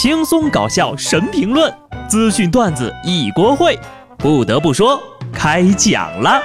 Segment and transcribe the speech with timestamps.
[0.00, 1.70] 轻松搞笑神评论，
[2.08, 3.78] 资讯段子一锅烩。
[4.16, 4.98] 不得不说，
[5.30, 6.40] 开讲了。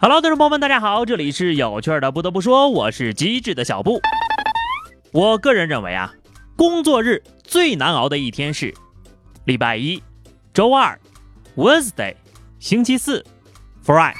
[0.00, 2.10] Hello，听众朋友们，大家好，这里是有趣的。
[2.10, 4.00] 不得不说，我是机智的小布。
[5.12, 6.12] 我个人认为啊，
[6.56, 8.74] 工作日最难熬的一天是
[9.44, 10.02] 礼拜一、
[10.58, 10.98] 周二、
[11.54, 12.16] Wednesday、
[12.58, 13.24] 星期四、
[13.86, 14.12] Friday。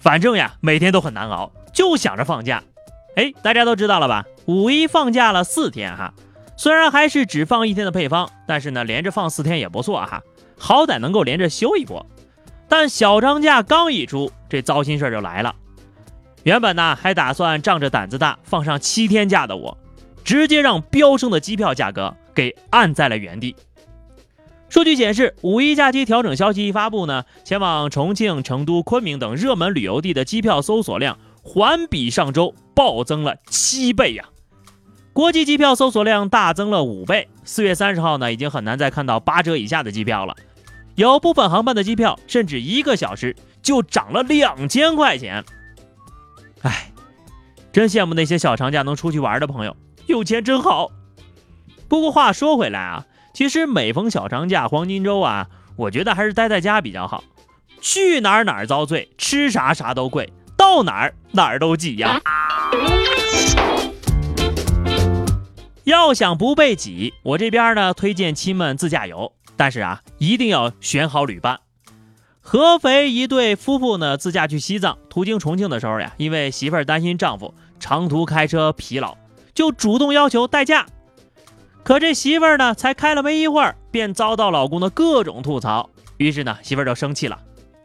[0.00, 2.60] 反正呀，每天都很难熬，就想着放假。
[3.14, 4.24] 哎，大家都知道了吧？
[4.46, 6.12] 五一放假了四天哈，
[6.56, 10.20] 虽然还是只放一天的配方，但是呢，连着放四天也不错哈，
[10.58, 12.04] 好歹能够连着休一波。
[12.68, 15.54] 但小长假刚一出，这糟心事儿就来了。
[16.42, 19.78] 原本呢，还打算仗着胆子大放上七天假的我，
[20.24, 23.54] 直接让飙升的机票价格给按在了原地。
[24.68, 34.26] 数据显示，五一假期调整消息一发布呢，前往重庆、成都、昆明等热门旅游地的机票搜索量环比上周暴增了七倍呀！
[35.12, 37.28] 国际机票搜索量大增了五倍。
[37.42, 40.36] 四月三十号呢，已经很难再看到八折以下的机票了。
[40.94, 45.44] 有部分航班的机票甚至一个小时就涨了两千块钱，
[46.62, 46.92] 哎，
[47.72, 50.92] 真羡慕那些小长假能出去玩的朋友，有钱真好。
[51.90, 57.24] 不过话说回来啊，其实每逢小长假、黄金周啊，我觉得还是待在家比较好。
[57.80, 62.20] 去哪儿哪儿遭罪，吃啥啥都贵，到哪儿哪儿都挤呀。
[65.82, 69.32] 要想不被挤，我这边呢推荐亲们自驾游。
[69.56, 71.58] 但是啊，一定要选好旅伴。
[72.38, 79.16] 合肥一对夫妇呢，自驾去西藏，途经重庆的时候呀，因为媳妇儿担心丈夫长途开车疲劳，
[79.52, 80.86] 就主动要求代驾。
[81.82, 85.90] 可这媳妇儿呢，才开了没一会儿，便遭到老公的各种吐槽。
[86.18, 87.38] 于是呢，媳妇儿就生气了：“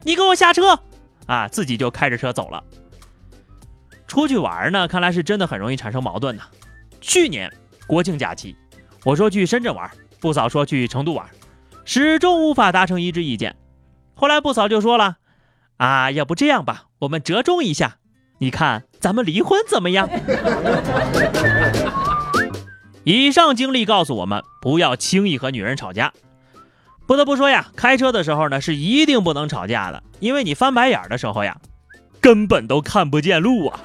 [0.04, 0.80] 你给我下车！”
[1.26, 2.64] 啊，自己就开着车走了。
[4.08, 6.44] 出去玩呢，看来是真的很容易产生矛盾呢。
[7.02, 7.52] 去年
[7.88, 8.56] 国庆假期，
[9.04, 9.90] 我说去深圳玩，
[10.20, 11.26] 不嫂说去成都玩。
[11.86, 13.56] 始终无法达成一致意见，
[14.14, 15.18] 后来不嫂就说了
[15.78, 17.98] ：“啊，要不这样吧，我们折中一下，
[18.40, 20.10] 你看咱们离婚怎么样？”
[23.06, 26.12] 以上经历告诉我们，不要轻易和女人吵架。
[27.06, 31.56] 不得不说呀，开车的时候呢，是一定不能吵架的，因为你翻白眼的时候呀，
[32.20, 33.80] 根本都看不见路啊。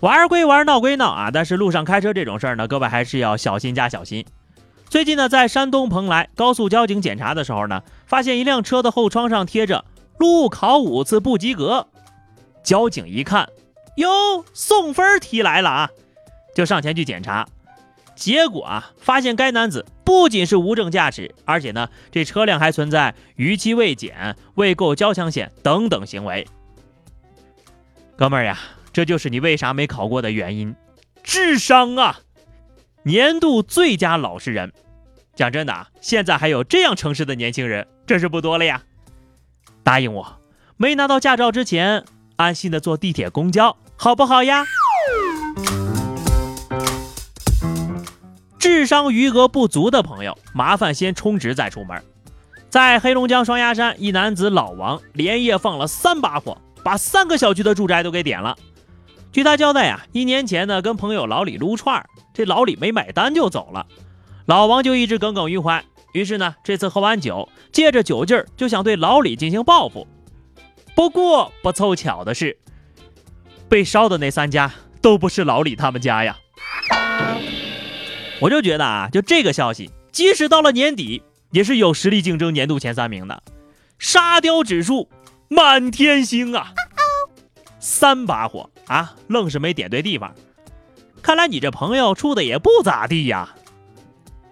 [0.00, 4.24] 玩归玩，闹归闹啊，但是路上开车这种事儿呢，各位还是要小心加小心。
[4.88, 9.84] 最近呢，在山东蓬莱高速交警检查的时候呢，发现一辆车的后窗上贴着
[10.18, 11.88] “路考五次不及格”。
[12.64, 13.46] 交警一看，
[13.98, 15.90] 哟，送分题来了啊，
[16.54, 17.46] 就上前去检查。
[18.14, 26.46] 结果啊，发现该男子不仅是无证驾驶，而且呢，这车辆还存在逾期未检、未购交强险等等行为。
[28.16, 28.58] 哥们儿呀，
[28.92, 30.74] 这就是你为啥没考过的原因，
[31.22, 32.20] 智商啊！
[33.04, 34.72] 年度最佳老实人，
[35.34, 38.82] 讲真的啊，现在还有这样诚实的年轻人，真是不多了呀。
[39.82, 40.40] 答应我，
[40.76, 42.04] 没拿到驾照之前，
[42.36, 44.64] 安心的坐地铁、公交，好不好呀？
[48.60, 52.00] 智商余额不足的朋友，麻烦先充值再出门。
[52.70, 58.56] 在黑龙江双鸭山，一男子老王连夜放了三把火，把三个小区的住宅都给点了。
[59.32, 62.08] 据他交代呀，一年前呢，跟朋友老李撸串儿。
[62.32, 63.84] 这老李没买单就走了，
[64.46, 65.84] 老王就一直耿耿于怀。
[66.12, 70.06] 于是呢，这次喝完酒，借着酒劲儿就想对老李进行报复。
[70.94, 72.56] 不过不凑巧的是，
[73.68, 76.36] 被烧的那三家都不是老李他们家呀。
[78.40, 83.42] 我就觉得啊，就这个消息，即使到了年底，也是有实力竞争年度前三名的。
[83.98, 85.08] 沙雕指数
[85.48, 86.72] 满天星啊，
[87.80, 90.32] 三把火啊，愣是没点对地方。
[91.20, 93.54] 看来你这朋友处的也不咋地呀，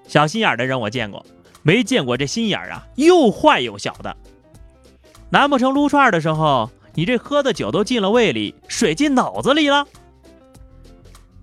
[0.08, 1.24] 小心眼的人我见过，
[1.62, 4.16] 没见过这心眼啊又坏又小的。
[5.30, 9.86] 难不成撸串的时候，你这喝的酒都进了胃里，水进脑子里了？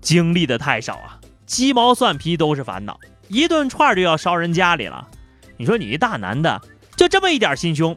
[0.00, 2.98] 经历的太少啊，鸡毛蒜皮都是烦恼，
[3.28, 5.06] 一顿串就要烧人家里了。
[5.56, 6.60] 你说你一大男的，
[6.96, 7.96] 就这么一点心胸，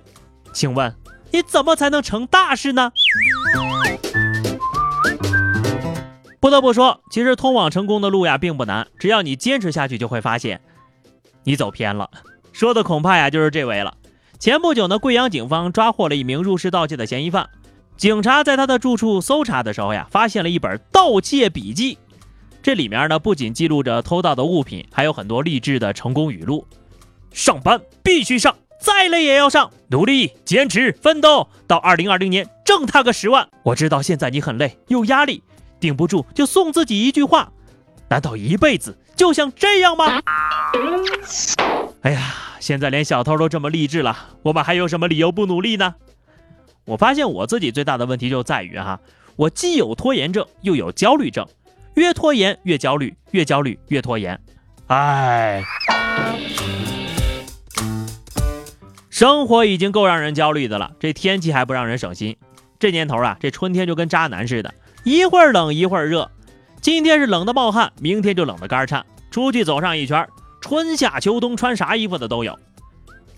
[0.53, 0.95] 请问
[1.31, 2.91] 你怎么才能成大事呢？
[6.39, 10.61] 不得不说，其实通往成功的路呀并不难，只要你坚持下去，就会发现
[11.43, 12.07] 你走偏了。
[12.53, 13.95] 说的恐怕呀就是这位了。
[14.39, 17.49] 前不久呢，贵阳警方抓获了一名入室盗窃的嫌疑犯。
[17.95, 21.97] 警察在他的住处搜查的时候呀，发现了一本盗窃笔记。
[22.61, 26.67] 这里面呢不仅记录着偷盗的物品，还有很多励志的成功语录。
[27.31, 33.47] 上班必须上，再累也要上，努力坚持奋斗，到二零二零年挣他个十万。
[33.63, 35.41] 我知道现在你很累，有压力，
[35.79, 37.51] 顶不住就送自己一句话：
[38.09, 40.21] 难道一辈子就像这样吗？
[42.03, 45.95] 哎呀，现在连小偷都这么励志了，我们还有什么理由不努力呢？
[46.85, 48.99] 我发现我自己最大的问题就在于哈，
[49.35, 51.45] 我既有拖延症，又有焦虑症，
[51.95, 54.39] 越拖延越焦虑，越焦虑越拖延。
[54.87, 55.63] 哎，
[59.09, 62.37] 生活已经够让人焦虑的了，这天气还不让人省心。
[62.79, 64.73] 这年头啊，这春天就跟渣男似的，
[65.03, 66.31] 一会儿冷一会儿热，
[66.79, 69.05] 今天是冷的冒汗，明天就冷的肝颤。
[69.29, 70.25] 出去走上一圈，
[70.61, 72.57] 春夏秋冬穿啥衣服的都有。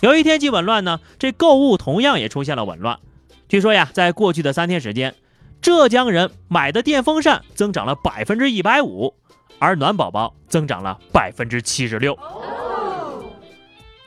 [0.02, 3.00] 由于天气紊乱呢，这购物同样也出现了紊乱。
[3.48, 5.16] 据说呀，在过去的三天时间，
[5.62, 9.14] 浙江人买的电风扇增长了百分之一百五，
[9.60, 12.18] 而暖宝宝增长了百分之七十六。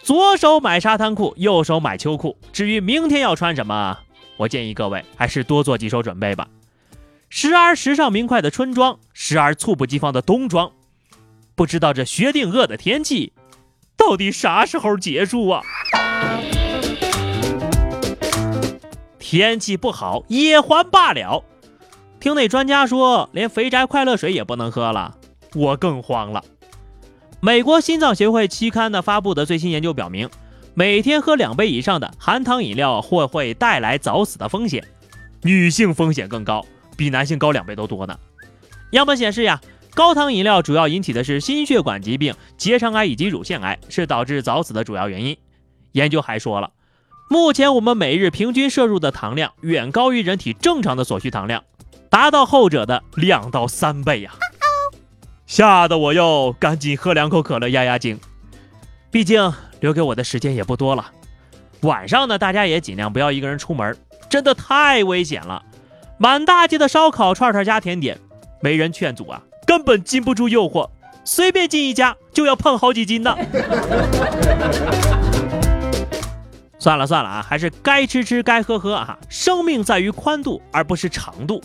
[0.02, 2.36] 左手买沙滩裤，右手买秋裤。
[2.52, 3.98] 至于明天要穿什么，
[4.36, 6.48] 我建议各位还是多做几手准备吧。
[7.28, 10.72] 时而时尚明快的春装，时而猝不及防的冬装，
[11.54, 13.32] 不知道这薛定谔的天气
[13.96, 15.62] 到底啥时候结束啊？
[19.18, 21.44] 天气不好也还罢了，
[22.20, 25.16] 听那专家说，连肥宅快乐水也不能喝了，
[25.54, 26.44] 我更慌了。
[27.40, 30.28] 美国心脏协会期刊呢发布的最新研究表明，
[30.74, 34.86] 每天喝两杯以上的含糖饮料或会带来早死的风险，
[35.42, 36.64] 女性风险更高，
[36.96, 38.18] 比男性高两倍都多呢。
[38.90, 39.60] 样本显示呀，
[39.94, 45.36] 高糖饮料主要引起的是心血管疾病、结肠癌以及乳腺癌，是导致早死的主要原因。
[45.92, 46.70] 研究还说了。
[47.28, 51.64] 目前我们每日平均摄入的糖量远高于人体正常的所需糖量，
[52.10, 54.32] 达到后者的两到三倍呀！
[55.46, 58.18] 吓得我又赶紧喝两口可乐压压惊。
[59.10, 61.10] 毕竟留给我的时间也不多了。
[61.82, 63.96] 晚上呢，大家也尽量不要一个人出门，
[64.30, 65.62] 真的太危险了。
[66.18, 68.18] 满大街的烧烤串串加甜点，
[68.60, 69.42] 没人劝阻啊，
[69.72, 70.90] 根本禁不住诱惑，
[71.24, 73.34] 随便进一家就要胖好几斤呢。
[76.78, 79.18] 算了算了啊，还是该吃吃该喝喝啊！
[79.30, 81.62] 生命在于宽度而不是长度。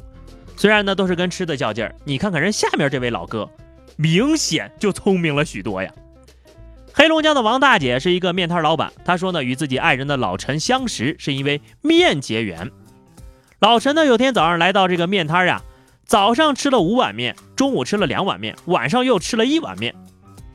[0.56, 3.50] 虽然呢都是跟吃的较劲儿，你看看人下面这位老哥，
[3.98, 5.92] 明显就聪明了许多呀。
[6.94, 12.71] 黑龙江的王大姐是一个面摊老板，她说呢与自己爱人的老陈相识是因为面结缘。
[13.59, 15.62] 老陈呢有天早上来到这个面摊呀，
[16.07, 19.94] 早上吃了五碗面，中午吃了两碗面，晚上又吃了一碗面。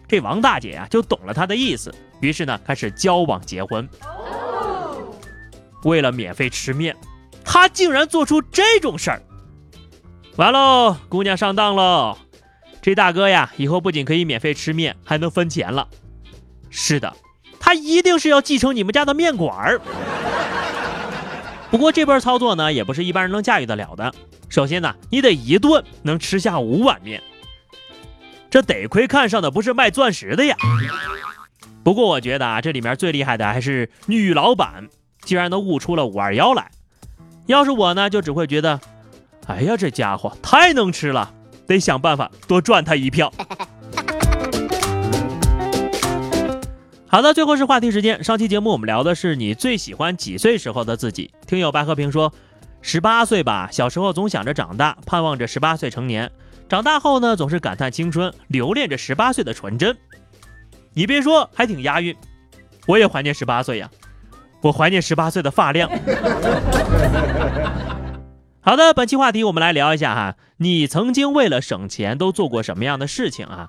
[0.09, 3.87] 这王大姐呀就懂了他的意思，于是呢开始交往结婚。
[5.85, 6.97] 为了免费吃面，
[7.45, 9.23] 他竟然做出这种事儿！
[10.37, 12.17] 完喽，姑娘上当喽！
[12.81, 15.87] 这大哥呀，以后不仅可以免费吃面，还能分钱了。
[16.71, 17.15] 是的，
[17.61, 19.81] 他一定是要继承你们家的面馆儿。
[21.73, 24.15] 不过这波操作呢，也不是一般人能驾驭得了的。
[24.49, 27.21] 首先呢，你得一顿能吃下五碗面，
[28.49, 30.55] 这得亏看上的不是卖钻石的呀。
[31.83, 34.89] 不过我觉得啊，这里面最厉害的还是女老板。
[35.25, 36.69] 竟然能悟出了五二幺来，
[37.47, 38.81] 要是我呢，就只会觉得，
[39.47, 41.33] 哎呀，这家伙太能吃了，
[41.65, 43.33] 得想办法多赚他一票。
[47.13, 48.25] 好的，最后是话题时间。
[48.25, 51.31] 上期节目我们聊的是你最喜欢几岁时候的自己。
[51.47, 52.33] 听友白和平说，
[52.81, 56.33] 十八岁吧，小时候总想着长大，盼望着十八岁成年，
[56.71, 59.95] 长大后呢，总是感叹青春，留恋着十八岁的纯真。
[60.95, 62.17] 你别说，还挺押韵。
[62.87, 63.91] 我也怀念十八岁呀。
[64.63, 65.91] 我怀念十八岁的发量。
[68.63, 73.69] 好的，本期话题我们来聊一下哈，你曾经为了省钱都做过什么样的事情啊？